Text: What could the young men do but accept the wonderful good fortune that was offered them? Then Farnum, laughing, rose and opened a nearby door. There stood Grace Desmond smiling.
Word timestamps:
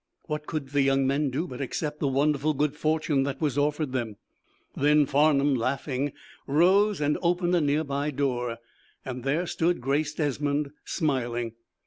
What 0.25 0.47
could 0.47 0.69
the 0.69 0.81
young 0.81 1.05
men 1.05 1.29
do 1.29 1.45
but 1.45 1.61
accept 1.61 1.99
the 1.99 2.07
wonderful 2.07 2.55
good 2.55 2.75
fortune 2.75 3.21
that 3.21 3.39
was 3.39 3.55
offered 3.55 3.91
them? 3.91 4.15
Then 4.75 5.05
Farnum, 5.05 5.53
laughing, 5.53 6.11
rose 6.47 6.99
and 6.99 7.19
opened 7.21 7.53
a 7.55 7.61
nearby 7.61 8.09
door. 8.09 8.57
There 9.05 9.45
stood 9.45 9.79
Grace 9.79 10.15
Desmond 10.15 10.71
smiling. 10.85 11.53